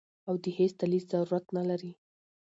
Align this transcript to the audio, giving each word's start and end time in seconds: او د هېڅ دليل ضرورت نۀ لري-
او 0.27 0.35
د 0.43 0.45
هېڅ 0.57 0.71
دليل 0.81 1.03
ضرورت 1.13 1.45
نۀ 1.55 1.63
لري- 1.69 1.91